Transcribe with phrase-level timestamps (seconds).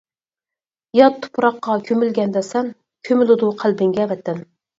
[0.99, 2.73] يات تۇپراققا كۆمۈلگەندە سەن
[3.11, 4.43] كۆمۈلىدۇ قەلبىڭگە ۋەتەن.